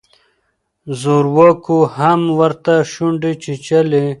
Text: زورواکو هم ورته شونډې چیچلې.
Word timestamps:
زورواکو 0.99 1.77
هم 1.97 2.21
ورته 2.39 2.73
شونډې 2.91 3.33
چیچلې. 3.43 4.03